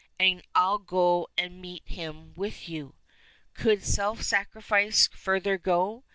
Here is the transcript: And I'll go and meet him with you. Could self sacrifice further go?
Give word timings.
And 0.19 0.41
I'll 0.55 0.79
go 0.79 1.27
and 1.37 1.61
meet 1.61 1.87
him 1.87 2.33
with 2.33 2.67
you. 2.67 2.95
Could 3.53 3.83
self 3.83 4.23
sacrifice 4.23 5.07
further 5.13 5.59
go? 5.59 6.05